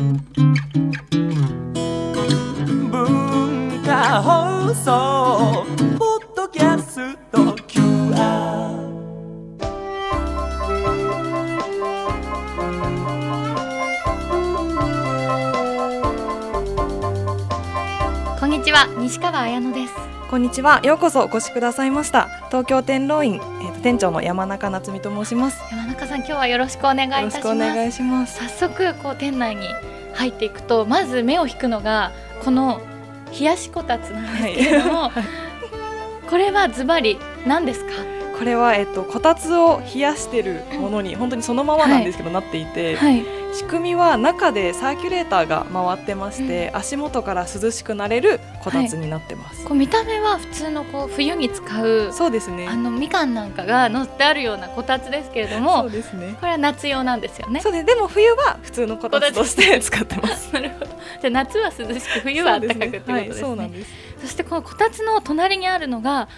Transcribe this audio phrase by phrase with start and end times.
[0.00, 0.16] 文
[3.84, 5.66] 化放送
[5.98, 7.38] ポッドキャスト
[7.68, 8.80] QR
[18.40, 18.86] こんにちは。
[18.98, 19.89] 西川綾乃です。
[20.30, 20.78] こんにちは。
[20.84, 22.28] ようこそお越しくださいました。
[22.50, 25.60] 東京天狼院、えーと店長の山中夏美と申します。
[25.72, 28.38] 山中さん今日はよろしくお願いいよろしくおたします願いします。
[28.38, 29.66] 早速こう店内に
[30.14, 32.12] 入っていくとまず目を引くのが
[32.44, 32.80] この
[33.36, 35.10] 冷やしこたつなんですけれども、
[36.30, 37.90] これはズバリ何ですか？
[38.40, 49.64] これはえっ、とこたつを冷やしてるものに本当にそのままなんですけど、なっていて、はい仕組みは中でサーキュレーターが回ってまして、足元から涼しくなれるこたつになってます。
[49.64, 52.76] こう見た目は普通のこう冬に使うそうですねあ。
[52.76, 56.36] のみかんなんかが乗ってあるようなこたつですけれどそもうですね。
[56.38, 57.86] これは夏用なんですよねそうです。
[57.86, 60.52] でも冬は普通のこたつとして使ってます。
[60.54, 63.90] なるほどじゃあ夏は涼しく冬は暖かくってことですねはい、そうなんです。
[64.20, 66.28] そしてこのこたつの隣にあるのが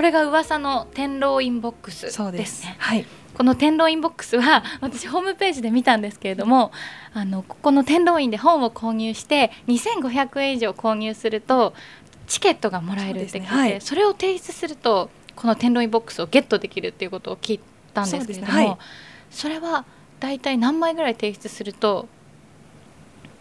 [0.00, 2.64] これが噂の天狼院ボックスそうでです。
[2.64, 2.74] ね。
[2.80, 3.04] すはい。
[3.34, 6.72] この天狼院ボックスは 私ホームページで見たんですけれども
[7.12, 11.74] あのここの天狼院で本を購入して2500円以上購入すると
[12.26, 13.60] チケットがもらえるって聞いてそ,、ね。
[13.60, 13.80] はい。
[13.94, 17.60] れを提出するとこの天狼院ボックスをゲットできるっていうことを聞い
[17.92, 18.78] たんですけれども
[19.30, 19.54] そ,、ね。
[19.54, 19.60] はい。
[19.62, 19.84] れは
[20.18, 22.08] 大体何枚ぐらい提出すると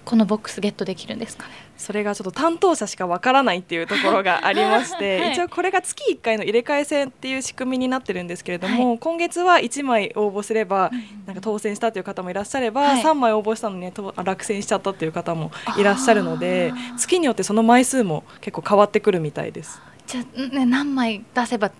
[0.06, 1.54] このボックスゲットできるんですかね？
[1.78, 5.32] それがちょっと担当者しかわからないっていうところがありまして、はい。
[5.34, 10.90] 一応これが月1回の入れ替え戦っていう仕組みになってるんですけれども、今月は1枚応募すれば
[11.26, 13.04] なんか当選したという方もいらっしゃれば、はい。
[13.04, 19.82] 3枚応募したのに、ね、と落選しちゃったっていう方もいらっしゃるので月によってその枚数も結構変わってくるみたいです。
[20.08, 21.72] じゃあ、ね、何枚出せば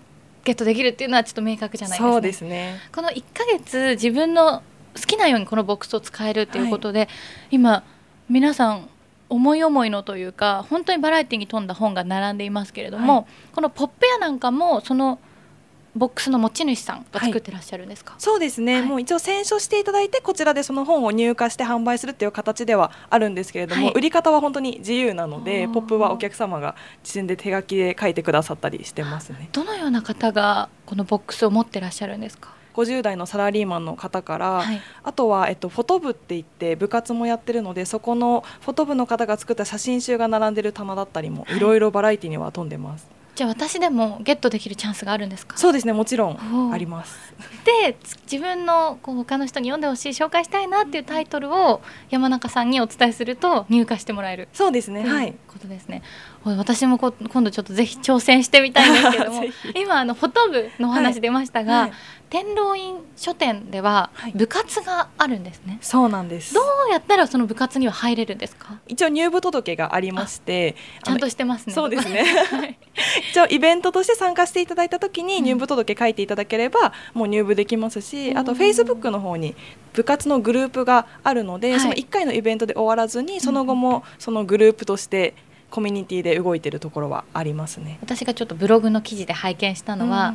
[0.44, 2.12] ゲットできるっていうのはちょっと明確じゃないですね。
[2.12, 2.78] そうですね。
[2.94, 4.62] この1ヶ月自分の
[4.96, 7.08] 好きなようにこのボックスを使えるっていうことで、
[7.50, 7.82] 今
[8.30, 8.88] 皆さん
[9.28, 15.18] 思い思いのというか本当にバラエティに富んだ本が並んでいますけれども、はこのポップ屋なんかもその
[15.96, 18.88] ボックスの持ち主さんが作ってらっしゃるんですか、そうですね、はい。
[18.88, 23.94] もう一応選書していただいてこちらでその本を入荷して販売するっていう形ではあるんですけれども、はい。
[23.96, 29.48] 売り方は本当に自由なのでポップはお客様が自分で手書きで書いてくださったりしてますね。
[29.50, 41.56] どのような方がこのボックスを持ってらっしゃるんですか、50代のサラリーマンの方から、はい、あとは、えっと、フォト部って言って部活もやってるのでそこのフォト部の方が作った写真集が並んでる棚だったりも、はい。
[41.56, 43.08] いろいろバラエティには飛んでます。
[43.36, 45.56] じゃあ私でもゲットできるチャンスがあるんですか？
[45.56, 47.32] そうですねもちろんあります。
[47.64, 51.80] でつ自分のこう他の人に読んでほしい紹介したいなっていうタイトルを
[52.10, 55.34] 山中さんにお伝えすると入荷してもらえるそうですね、はい。
[55.48, 56.02] ことですね。
[56.42, 59.44] 私もこ今度ちょっとぜひ挑戦してみたいんですけども
[59.76, 61.92] 今あのフォト部のお話出ましたが、はい。
[62.30, 64.32] 天狼院書店でははい。
[64.34, 65.78] 部活があるんですね。
[65.82, 66.54] そうなんです。
[66.54, 68.78] どうやったらその部活には入れるんですか？
[68.88, 71.74] 一応入部届がありましてちゃんとしてますね。
[71.74, 72.24] そうですね。
[72.50, 72.78] はい。
[73.32, 78.58] 一応イベントとして参加していただいた時に入部届書いていただければもう入部できますし、あとうん。
[78.58, 79.54] フェイスブックの方に
[79.92, 81.80] 部活のグループがあるので、はい。
[81.80, 85.34] その1回のイベントで終わらずにその後もそのグループとして
[85.70, 87.98] コミュニティで動いてるところはありますね。
[88.02, 90.34] 私がちょっとブログの記事で拝見したのは、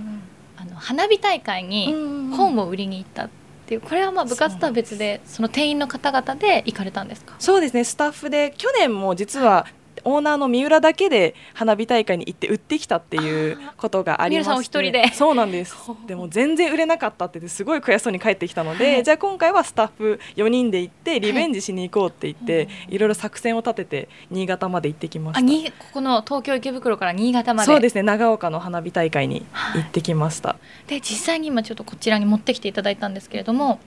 [0.58, 1.94] あの花火大会に
[2.36, 3.30] 本を売りに行ったっ
[3.66, 3.82] ていう。
[3.82, 7.36] これはまあ部活とは別でその店員の方々で行かれたんですか？
[7.40, 7.84] そうですね。
[7.84, 9.66] スタッフで去年も実は
[10.06, 14.50] オーナーの三浦だけで花火大会に行って売ってきたっていうことがありまして。
[14.50, 15.14] 三浦さんお一人で。
[15.14, 15.76] そうなんです。
[16.08, 19.04] でも全然売れなかったってすごい悔しそうに帰ってきたので、はい。
[19.04, 25.40] じゃあ今回はスタッフ4人で行ってリベンジしに行こうって言って、はいい、ろいろ作戦を立てて新潟まで行ってきました。
[25.40, 27.66] あにここの東京池袋から新潟まで。
[27.66, 30.56] そうですね長岡の花火大会に行ってきました、
[30.88, 33.80] で実際に今ちょっとこちらに持ってきていただいたんですけれども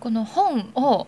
[0.00, 1.06] この本を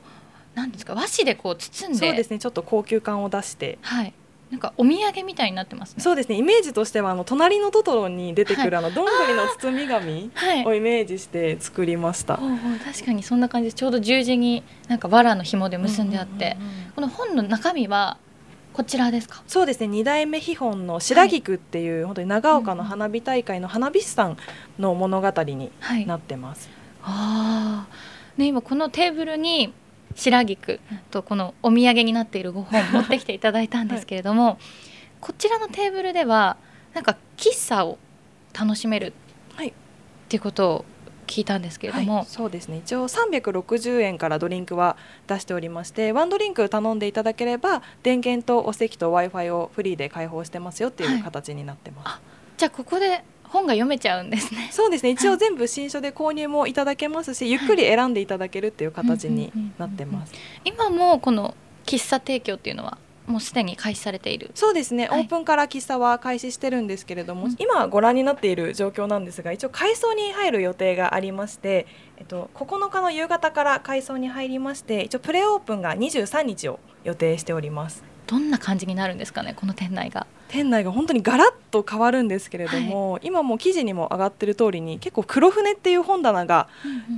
[0.58, 0.94] 何ですか？
[0.94, 2.06] 和紙でこう包んで。
[2.06, 2.38] そうですね。
[2.38, 3.78] ちょっと高級感を出して。
[3.82, 4.12] はい。
[4.50, 6.02] なんかお土産みたいになってますね。
[6.02, 6.36] そうですね。
[6.36, 10.64] イメージとしてはあの隣のトトロに出てくる、あのどんぐりの包み紙はい。
[10.64, 12.36] をイメージして作りました。
[12.36, 12.58] ほうほう。
[12.78, 16.92] 確かにそんな感じですちょうど十字になんか藁の紐で結んであって、うんうんうんうん。
[16.92, 18.16] この本の中身は
[18.72, 19.42] こちらですか？
[19.46, 19.86] そうですね。
[19.88, 24.38] 二代目秘本の白菊っていう、本当に長岡の花火大会の花火師さん
[24.78, 26.06] の物語にはい。
[26.06, 26.70] なってます。
[27.02, 29.74] ああ、ね、今このテーブルに
[30.18, 30.80] 白菊
[31.10, 34.58] とこのお土産になっている5本持ってきていただいたんですけれども、
[35.20, 36.56] こちらのテーブルでは
[36.94, 37.98] なんか喫茶を
[38.58, 39.12] 楽しめる
[39.54, 39.68] はい。
[39.68, 39.72] っ
[40.28, 40.84] ていうことを
[41.26, 42.78] 聞いたんですけれども、はいそうですね。
[42.78, 51.16] 一応360円からドリンクは出しておりましてワンドリンク頼んでいただければ電源とお席と w i f i をフリーで開放してますよってはい。
[51.16, 52.20] いう形になってます、あ
[52.56, 54.68] じゃあここで本が読めちゃうんですね。
[54.70, 55.10] そうですね。
[55.10, 60.32] 一応全部新書で購入もいただけますし、ゆっくり選んでいただけるっていう形になってます、
[60.64, 61.54] 今もこの
[61.84, 64.50] 喫茶提供っていうのはもうすでに開始されている。
[64.54, 65.20] そうですね、はい。
[65.20, 67.56] オープンから喫茶は開始してるんですけれども、うん。
[67.58, 71.86] 今ご覧になっている状況なんですが一応改装に入る予定がありまして、
[72.16, 80.26] えっと、9日の夕方から改装に入りまして一応プレオープンが23日を予定しておりますどんな感じになるんですかねこの店内が。
[80.48, 86.68] 店内が本当にガラッと変わるんですけれども、今も記事にも上がってる通りに結構黒船っていう本棚が、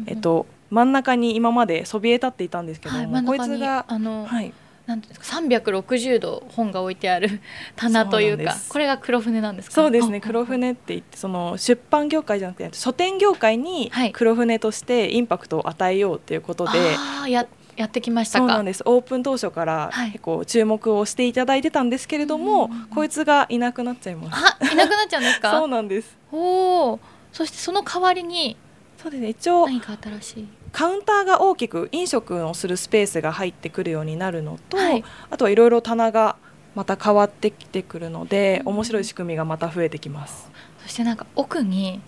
[0.06, 4.52] えっと、真ん中に今までそびえ立っていたんですけども、はい、こいつが、あの、はい、
[4.86, 7.40] なんですか360度本が置いてある
[7.76, 9.74] 棚というかこれが黒船なんですか？
[9.74, 14.12] そうですねあ黒船って言ってその出版業界じゃなくて書店業界にはい。
[14.12, 17.46] 黒船としてインパクトを与えようっていうことで、あーや
[17.76, 18.40] やってきましたか？
[18.40, 18.82] そうなんです。
[18.87, 20.12] オープン当初からはい。
[20.12, 22.87] 結構注目をしていただいてたんですけれども、うんうんうん。
[22.88, 24.56] こいつがいなくなっちゃいます。
[24.61, 25.52] あいなくなっちゃうんですか？
[25.58, 26.17] そうなんです。
[26.32, 27.00] おお
[27.32, 28.56] そしてその代わりに？
[29.02, 29.28] そうですね。
[29.31, 30.49] 一応何か新しい？
[30.72, 35.05] カウンターが大きく飲食をするスペースが入ってくるようになるのと、はい。
[35.31, 36.37] あとはいろいろ棚が
[36.76, 40.49] また変わってきてくるので、うん面白い仕組みがまた増えてきます。
[40.82, 42.00] そしてなんか奥に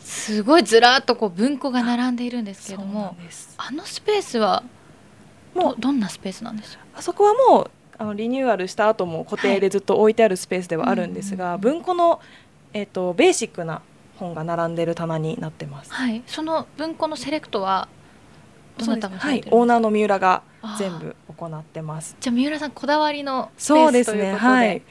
[0.00, 3.16] すごいずらっとこう文庫が並んでいるんですけれども
[3.58, 4.62] あのスペースは
[5.54, 6.84] もうどどんなスペースなんですか？
[6.96, 12.20] あそこはもうあのリニューアルした後も固定でずっと置いてあるスペースではあるんですが、はい文庫の、
[12.72, 13.82] えっとベーシックな
[14.16, 15.92] 本が並んでる棚になってます。
[15.92, 17.88] はいその文庫のセレクトは
[18.76, 20.42] どなたがさはいオーナーの三浦が
[20.78, 22.16] 全部行ってます。
[22.20, 24.22] じゃあ三浦さんこだわりのスペそうですね。
[24.22, 24.82] ースということではい。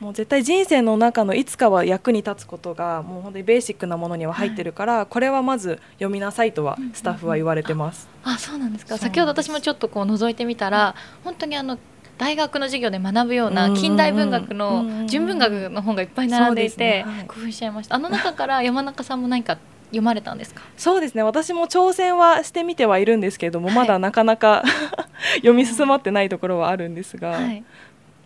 [0.00, 6.94] もう絶対人生の中のいつかは役に立つことがもう本当にベーシックなものには入ってるから、これはまず読みなさいとはうんうんうん。
[6.94, 8.08] スタッフは言われてます。
[8.22, 8.90] あそうなんですか。
[8.90, 8.98] そう。
[8.98, 11.78] なんです先ほど私もちょっとこう覗いてみたら本当にあの
[12.16, 15.00] 大学の授業で学ぶような近代文学うんうんうん。
[15.02, 17.04] の純文学の本がいっぱい並んでいてすね。
[17.06, 17.96] はい興奮しちゃいました。
[17.96, 20.62] あの中から山中さんも何か読まれたんですか？
[20.76, 21.22] そうですね。
[21.24, 23.76] 私も挑戦はしてみてはいるんですけれども、はい。
[23.78, 24.62] まだなかなか
[25.36, 27.64] 読み進まってないところはあるんですが、はい、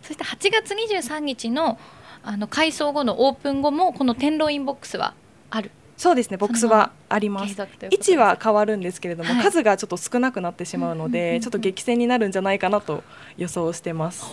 [0.03, 1.79] そして8月23日の
[2.25, 5.13] あの改装後のオープン後もこの天狼インボックスは
[5.49, 5.71] ある。
[5.97, 6.37] そうですね。
[6.37, 7.67] ボックスはありま継す。
[7.91, 9.43] 位置は変わるんですけれども、はい。
[9.43, 11.41] 数がちょっと少なくなってしまうので、うんうんうんうん。
[11.41, 13.03] ちょっと激戦になるんじゃないかなと
[13.37, 14.23] 予想してます。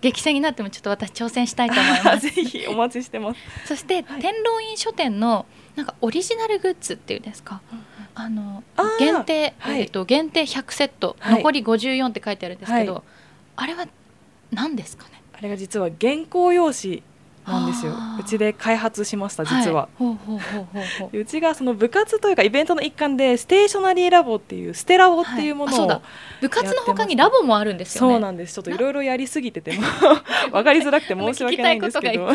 [0.00, 3.40] 激戦になってもちょっと私挑戦したいと思いま ぜすひお待ちしてます。
[3.66, 4.20] そして、はい。
[4.20, 7.60] 天狼院書店のなんかオリジナルグッズっていうんですか？
[8.14, 8.98] あのあー。
[8.98, 9.80] 限定、はい。
[9.82, 11.36] えっと限定100セット、はい。
[11.36, 13.02] 残り54って書いてあるんですけど、はい。
[13.56, 13.86] あれは
[14.52, 15.22] 何ですかね？
[15.32, 17.02] あれが実は原稿用紙
[17.46, 17.92] なんですよ。
[18.18, 20.18] うちで開発しました実は、い、ほ
[21.12, 26.00] うちがその部活というかイベントの一環でステーショナリーラボっていうステラボっていうものを、はい
[26.40, 28.12] 部活の他にラボもあるんですよね。
[28.14, 28.54] そうなんです。
[28.54, 29.82] ちょっといろいろやりすぎてても。
[30.52, 32.28] 分かりづらくて申し訳ないんですけど。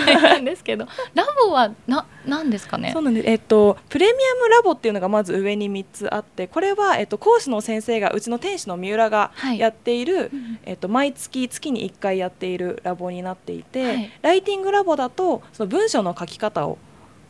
[0.44, 2.92] ですけどラボはな何ですかね？
[2.94, 9.60] そうなんです、えっと、プレミアムラボっていうのがまず上に3つあってこれは、えっと、講師の先生がうちの店主の三浦がはい。
[9.60, 14.12] やっている、うんえっと、毎月月に1回やっているラボになっていて、はい。
[14.22, 16.78] ライティングラボだとその文章の書き方を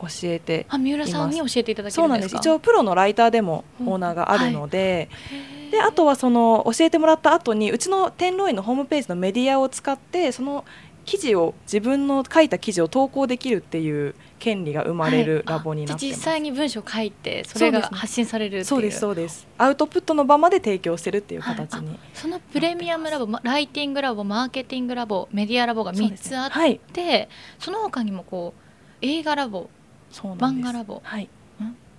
[0.00, 2.36] 教えてあ三浦さんに教えていただけそうなんです。
[2.36, 3.88] 一応プロのライターでもうん。
[3.88, 5.70] オーナーがあるので、へー。
[5.72, 10.66] であとはその教えてもらった後にうちの天狼院のホームページのメディアを使ってその
[11.04, 18.64] 記事を自分の書いた記事を投稿できるっていう権利が生まれるラボになってます、はい実際に文章を書いてそれが発信されるっていう。
[18.64, 19.46] そうですそうです。
[19.58, 26.30] アウトプットの場まで提供してるっていう形に、そのプレミアムラボまライティングラボマーケティングラボメディアラボが3そうですね。
[26.30, 27.28] つあってはい。
[27.58, 28.62] その他にもこう
[29.00, 29.68] 映画ラボ
[30.12, 31.28] 漫画ラボはい。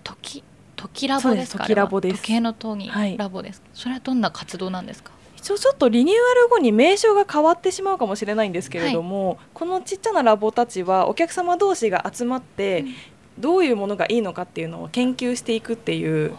[0.03, 0.43] 時
[0.75, 1.63] 時ラボですか？
[1.63, 2.17] 時ラボです。
[2.17, 3.17] 時計の塔にはい。
[3.17, 5.11] ラボです、それはどんな活動なんですか？
[5.43, 12.93] 一応ちょっとリニューアル後に名称が変わってしまうかもしれないんですけれども、このちっちゃなラボたちはお客様同士が集まって、うん。
[13.39, 16.35] どういうものがいいのかっていうのを研究していくっていう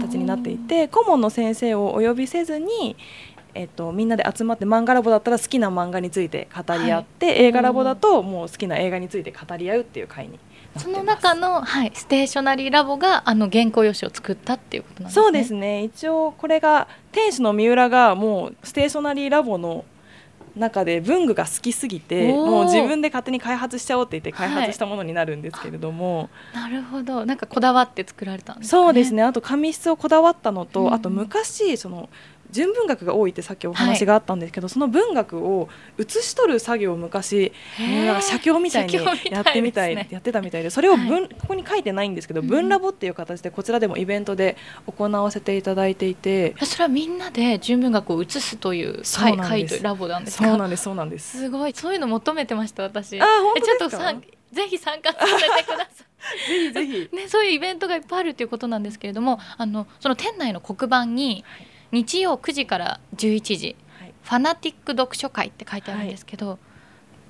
[0.00, 2.96] 形になっていて顧問の先生をお呼びせずに、
[3.52, 10.40] えっと、みんなで集まって漫画ラボだったら好きな漫画について語り合って、映画ラボだともう好きな映画について語り合うっていう会に
[10.76, 15.22] その中の、はい、ステーショナリーラボがあの原稿用紙を作ったっていうことなんですね。
[15.24, 15.84] そうですね。
[15.84, 19.84] 一応これが店主の三浦がもうステーショナリーラボの
[20.58, 27.24] 中で文具が好きすぎてもう自分で勝手に開発しちゃおうって言って開発したものになるんですけれども、なるほど。
[27.24, 29.22] なんかこだわって作られたんですかそうですね。
[29.22, 30.92] あと紙質をこだわったのと、うん。
[30.92, 32.08] あと昔その
[32.50, 38.94] 純文学が多いってさっきお話があったんですけど、その文学を写し取る作業を昔なんか写経みたいに
[39.30, 41.28] やってみたいねやってたみたいでそれを文、はい。
[41.40, 42.46] ここに書いてないんですけど、うん。
[42.46, 49.50] 文ラボっていう形でこちらでもイベントで行わせていただいていてそれはみんなで純文学を映すというそう会なんです。
[49.50, 50.44] 会というラボなんですか？
[50.44, 51.38] そうなんですそうなんです。
[51.38, 51.72] すごい。
[51.74, 53.20] そういうの求めてました私。
[53.20, 54.12] あ本え当ですか？
[54.12, 55.88] ちょっとぜひ参加させてください。
[56.48, 57.16] ぜひぜひ。
[57.16, 61.44] ね、そういうイベントがいっぱいあるということなんですけれどもあのその店内の黒板に
[61.92, 63.76] 日曜9時から11時。
[64.22, 66.58] ファナティック読書会って書いてあるんですけど、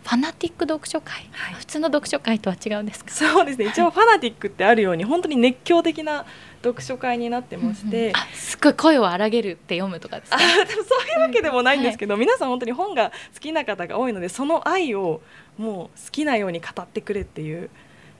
[0.02, 1.54] ファナティック読書会、はい。
[1.54, 3.10] 普通の読書会とは違うんですか？
[3.12, 3.66] そうですね。
[3.66, 6.24] 一応ファナティックってあるように本当に熱狂的な
[6.64, 10.42] 読書会になってまして、あすごい声を荒げるって読むとかですあか？
[10.64, 15.20] で もそういうわけでもないんですけど、皆さん本当に本が好きな方が多いのでその愛を
[15.56, 17.70] もう好きなように語ってくれっていう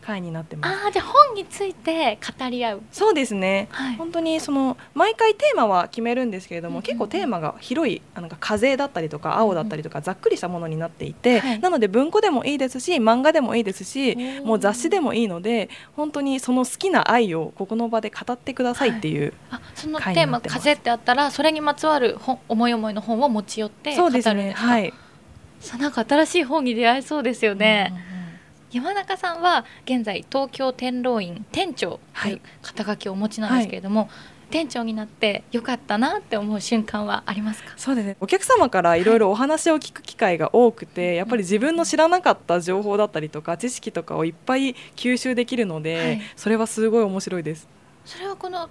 [0.01, 0.87] 会になってます。
[0.87, 3.69] あーじゃあ本について語り合う、そうですね。
[3.71, 3.95] はい。
[3.97, 6.83] 本当にその毎回テーマは決めるんですけれども、うんうんうん。
[6.85, 11.61] 結構テーマが広いあなんか風だったりとか青だったりとかざっくりしたものになっていて、はい。
[11.61, 14.45] なので文庫でもいいですし漫画でもいいですしー。
[14.45, 20.59] もう雑誌でもいいので本当にその好きな愛をここの場で語ってくださいっていう、あその会テーマ「になってます。
[20.59, 24.31] 風」ってあったらそれにまつわる本思い思いの本を持ち寄って語るんですか？
[24.31, 24.53] そうですね。
[24.53, 24.93] はい、
[25.61, 28.18] さなんか新しい本に出会えそうですよね、うんうんうん
[28.71, 34.11] 山中さんは現在東京天狼院店長という肩書きをお持ちなんですけれども、
[34.51, 37.75] 店長になってよかったなって思う瞬間はありますか？
[37.77, 38.17] そうですね。
[38.21, 39.05] お客様からい。
[39.05, 46.21] ろいろお話を聞く機会が多くて、やっぱり自分の知らなかった情報だったりとか知識とかをいっぱい吸収できるので、はい。
[46.37, 47.69] それはすごい面白いです。
[48.05, 48.71] それはこの、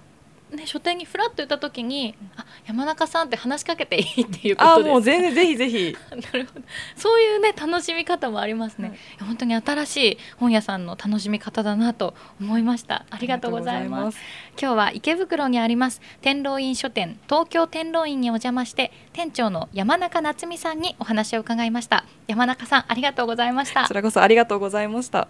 [0.50, 4.92] ね、書店にフラッと言った時にあ山中さんって話しかけていいっていうこあとですか？
[4.92, 5.96] もう全然ぜひぜひ。
[6.10, 6.64] なるほど。
[6.96, 8.96] そういうね楽しみ方もありますね、はい。
[8.96, 13.04] いや本当に新しい本屋さんの楽しみ方だなと思いました。
[13.10, 14.18] ありがとうございます。
[14.18, 14.24] す。
[14.60, 17.18] 今日は池袋にあります天狼院書店。
[17.28, 22.04] 東京天狼院にお邪魔して店長の山中夏美さんにお話を伺いました。
[22.26, 23.82] 山中さんありがとうございました。
[23.82, 25.28] こちらこそありがとうございました。